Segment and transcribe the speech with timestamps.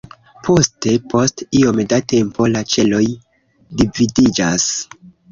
[0.45, 3.01] Poste, post iom da tempo, la ĉeloj
[3.83, 4.67] dividiĝas.